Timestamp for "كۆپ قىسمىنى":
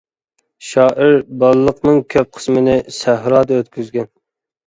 2.15-2.77